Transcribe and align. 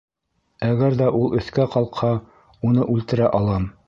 Әгәр 0.67 0.95
ҙә 1.01 1.09
ул 1.19 1.35
өҫкә 1.39 1.67
ҡалҡһа, 1.75 2.09
уны 2.71 2.87
үлтерә 2.95 3.29
алам. 3.41 3.69